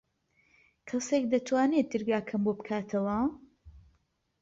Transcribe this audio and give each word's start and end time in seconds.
کەسێک 0.89 1.23
دەتوانێت 1.33 1.87
دەرگاکەم 1.93 2.41
بۆ 2.45 2.51
بکاتەوە؟ 2.59 3.17